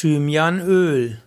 Thymianöl. 0.00 1.18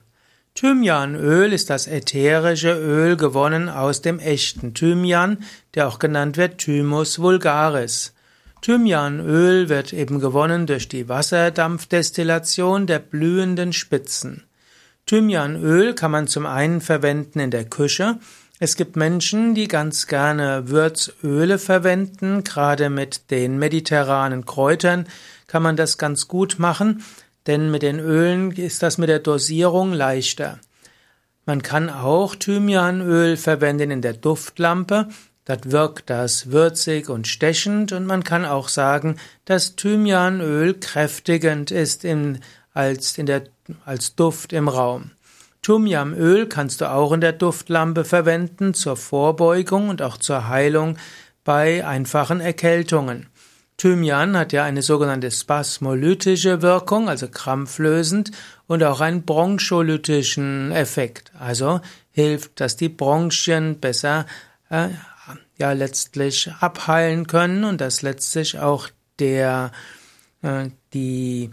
Thymianöl 0.56 1.52
ist 1.52 1.69
das 1.69 1.87
ätherische 1.87 2.71
Öl 2.71 3.17
gewonnen 3.17 3.67
aus 3.67 4.01
dem 4.01 4.17
echten 4.17 4.73
Thymian, 4.73 5.39
der 5.73 5.89
auch 5.89 5.99
genannt 5.99 6.38
wird 6.38 6.59
Thymus 6.59 7.20
vulgaris. 7.20 8.13
Thymianöl 8.62 9.68
wird 9.68 9.92
eben 9.92 10.21
gewonnen 10.21 10.68
durch 10.68 10.88
die 10.88 11.10
Wasserdampfdestillation 11.10 12.88
der 12.88 12.99
blühenden 12.99 13.73
Spitzen. 13.73 14.46
Thymianöl 15.06 15.94
kann 15.94 16.12
man 16.12 16.28
zum 16.28 16.46
einen 16.46 16.80
verwenden 16.80 17.42
in 17.42 17.52
der 17.52 17.66
Küche. 17.66 18.20
Es 18.60 18.78
gibt 18.78 18.96
Menschen, 18.96 19.54
die 19.54 19.68
ganz 19.68 20.08
gerne 20.08 20.70
Würzöle 20.70 21.60
verwenden, 21.60 22.46
gerade 22.46 22.90
mit 22.90 23.32
den 23.32 23.60
mediterranen 23.60 24.46
Kräutern 24.46 25.08
kann 25.48 25.62
man 25.62 25.76
das 25.76 25.98
ganz 25.98 26.30
gut 26.30 26.58
machen. 26.58 27.04
Denn 27.48 27.71
mit 27.71 27.82
den 27.82 28.00
Ölen 28.00 28.52
ist 28.52 28.84
das 28.84 28.98
mit 28.98 29.10
der 29.10 29.20
Dosierung 29.20 29.94
leichter. 29.94 30.59
Man 31.45 31.64
kann 31.64 31.90
auch 31.90 32.36
Thymianöl 32.36 33.36
verwenden 33.36 33.91
in 33.91 34.02
der 34.02 34.14
Duftlampe. 34.14 35.08
Dort 35.45 35.72
wirkt 35.72 36.09
das 36.09 36.52
würzig 36.52 37.09
und 37.09 37.27
stechend 37.27 37.91
und 37.94 38.05
man 38.05 38.23
kann 38.23 38.45
auch 38.45 38.70
sagen, 38.70 39.17
dass 39.45 39.76
Thymianöl 39.76 40.76
kräftigend 40.76 41.72
ist 41.72 42.05
in, 42.05 42.40
als, 42.73 43.17
in 43.17 43.26
der, 43.26 43.44
als 43.86 44.16
Duft 44.16 44.53
im 44.53 44.67
Raum. 44.67 45.12
Thymianöl 45.64 46.48
kannst 46.48 46.81
du 46.81 46.92
auch 46.92 47.12
in 47.12 47.22
der 47.22 47.34
Duftlampe 47.34 48.05
verwenden 48.05 48.73
zur 48.73 48.98
Vorbeugung 48.98 49.89
und 49.89 50.02
auch 50.02 50.17
zur 50.17 50.48
Heilung 50.48 50.98
bei 51.44 51.86
einfachen 51.86 52.39
Erkältungen. 52.39 53.28
Thymian 53.81 54.38
hat 54.38 54.53
ja 54.53 54.63
eine 54.63 54.84
sogenannte 54.84 55.31
spasmolytische 55.31 56.62
Wirkung, 56.62 57.09
also 57.09 57.27
krampflösend, 57.27 58.30
und 58.67 58.84
auch 58.84 59.02
einen 59.02 59.23
broncholytischen 59.23 60.72
Effekt. 60.72 61.31
Also 61.39 61.81
hilft, 62.11 62.59
dass 62.59 62.75
die 62.75 62.89
Bronchien 62.89 63.80
besser 63.80 64.28
äh, 64.69 64.89
ja 65.58 65.72
letztlich 65.72 66.52
abheilen 66.59 67.25
können 67.25 67.64
und 67.64 67.81
dass 67.81 68.03
letztlich 68.03 68.59
auch 68.59 68.88
der 69.17 69.72
äh, 70.44 70.69
die 70.94 71.50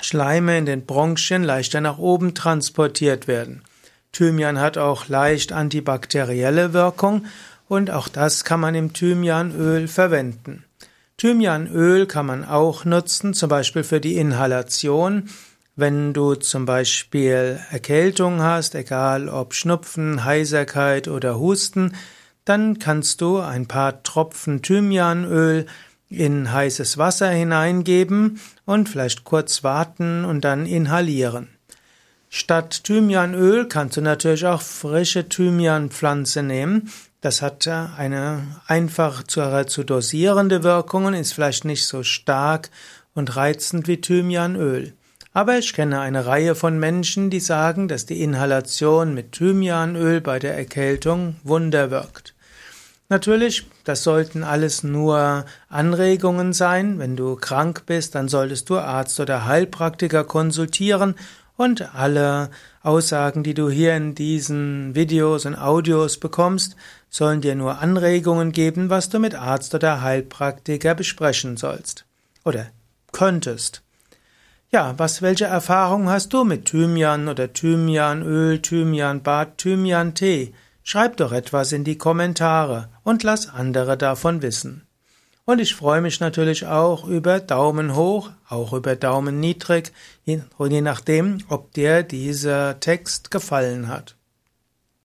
Schleime 0.00 0.56
in 0.56 0.66
den 0.66 0.86
Bronchien 0.86 1.42
leichter 1.42 1.80
nach 1.80 1.98
oben 1.98 2.36
transportiert 2.36 3.26
werden. 3.26 3.64
Thymian 4.12 4.60
hat 4.60 4.78
auch 4.78 5.08
leicht 5.08 5.50
antibakterielle 5.50 6.74
Wirkung 6.74 7.26
und 7.66 7.90
auch 7.90 8.06
das 8.06 8.44
kann 8.44 8.60
man 8.60 8.76
im 8.76 8.92
Thymianöl 8.92 9.88
verwenden. 9.88 10.64
Thymianöl 11.20 12.06
kann 12.06 12.24
man 12.24 12.46
auch 12.46 12.86
nutzen, 12.86 13.34
zum 13.34 13.50
Beispiel 13.50 13.84
für 13.84 14.00
die 14.00 14.16
Inhalation. 14.16 15.28
Wenn 15.76 16.14
du 16.14 16.34
zum 16.34 16.64
Beispiel 16.64 17.60
Erkältung 17.70 18.40
hast, 18.40 18.74
egal 18.74 19.28
ob 19.28 19.52
Schnupfen, 19.52 20.24
Heiserkeit 20.24 21.08
oder 21.08 21.38
Husten, 21.38 21.94
dann 22.46 22.78
kannst 22.78 23.20
du 23.20 23.38
ein 23.38 23.68
paar 23.68 24.02
Tropfen 24.02 24.62
Thymianöl 24.62 25.66
in 26.08 26.50
heißes 26.50 26.96
Wasser 26.96 27.28
hineingeben 27.28 28.40
und 28.64 28.88
vielleicht 28.88 29.24
kurz 29.24 29.62
warten 29.62 30.24
und 30.24 30.42
dann 30.42 30.64
inhalieren. 30.64 31.48
Statt 32.30 32.84
Thymianöl 32.84 33.68
kannst 33.68 33.98
du 33.98 34.00
natürlich 34.00 34.46
auch 34.46 34.62
frische 34.62 35.28
Thymianpflanze 35.28 36.42
nehmen. 36.42 36.90
Das 37.20 37.42
hat 37.42 37.68
eine 37.68 38.46
einfach 38.66 39.22
zu, 39.24 39.84
dosierende 39.84 40.62
Wirkung 40.62 41.04
und 41.04 41.14
ist 41.14 41.34
vielleicht 41.34 41.66
nicht 41.66 41.86
so 41.86 42.02
stark 42.02 42.70
und 43.14 43.36
reizend 43.36 43.88
wie 43.88 44.00
Thymianöl. 44.00 44.94
Aber 45.32 45.58
ich 45.58 45.74
kenne 45.74 46.00
eine 46.00 46.26
Reihe 46.26 46.54
von 46.54 46.78
Menschen, 46.78 47.28
die 47.30 47.40
sagen, 47.40 47.88
dass 47.88 48.06
die 48.06 48.22
Inhalation 48.22 49.14
mit 49.14 49.32
Thymianöl 49.32 50.20
bei 50.20 50.38
der 50.38 50.56
Erkältung 50.56 51.36
Wunder 51.44 51.90
wirkt. 51.90 52.34
Natürlich, 53.10 53.66
das 53.84 54.02
sollten 54.02 54.42
alles 54.42 54.82
nur 54.82 55.44
Anregungen 55.68 56.52
sein. 56.52 56.98
Wenn 56.98 57.16
du 57.16 57.36
krank 57.36 57.82
bist, 57.84 58.14
dann 58.14 58.28
solltest 58.28 58.70
du 58.70 58.78
Arzt 58.78 59.20
oder 59.20 59.44
Heilpraktiker 59.44 60.24
konsultieren 60.24 61.16
und 61.60 61.94
alle 61.94 62.48
Aussagen, 62.82 63.42
die 63.42 63.52
du 63.52 63.68
hier 63.68 63.94
in 63.94 64.14
diesen 64.14 64.94
Videos 64.94 65.44
und 65.44 65.56
Audios 65.56 66.18
bekommst, 66.18 66.74
sollen 67.10 67.42
dir 67.42 67.54
nur 67.54 67.80
Anregungen 67.80 68.52
geben, 68.52 68.88
was 68.88 69.10
du 69.10 69.18
mit 69.18 69.34
Arzt 69.34 69.74
oder 69.74 70.00
Heilpraktiker 70.00 70.94
besprechen 70.94 71.58
sollst. 71.58 72.06
Oder 72.46 72.68
könntest. 73.12 73.82
Ja, 74.70 74.94
was, 74.96 75.20
welche 75.20 75.44
Erfahrungen 75.44 76.08
hast 76.08 76.32
du 76.32 76.44
mit 76.44 76.64
Thymian 76.64 77.28
oder 77.28 77.52
Thymianöl, 77.52 78.62
Thymianbad, 78.62 79.58
Thymian-Tee? 79.58 80.54
Schreib 80.82 81.18
doch 81.18 81.32
etwas 81.32 81.72
in 81.72 81.84
die 81.84 81.98
Kommentare 81.98 82.88
und 83.04 83.22
lass 83.22 83.50
andere 83.50 83.98
davon 83.98 84.40
wissen. 84.40 84.86
Und 85.44 85.60
ich 85.60 85.74
freue 85.74 86.00
mich 86.00 86.20
natürlich 86.20 86.66
auch 86.66 87.04
über 87.06 87.40
Daumen 87.40 87.96
hoch, 87.96 88.30
auch 88.48 88.72
über 88.72 88.94
Daumen 88.94 89.40
niedrig, 89.40 89.92
je 90.24 90.42
nachdem, 90.80 91.38
ob 91.48 91.72
dir 91.72 92.02
dieser 92.02 92.78
Text 92.78 93.30
gefallen 93.30 93.88
hat. 93.88 94.16